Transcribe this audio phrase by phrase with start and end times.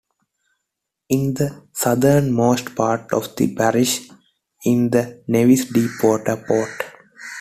[1.09, 4.09] In the southernmost part of the parish is
[4.65, 6.83] the Nevis deep-water port.